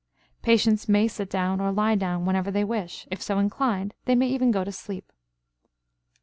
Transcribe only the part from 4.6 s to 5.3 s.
to sleep.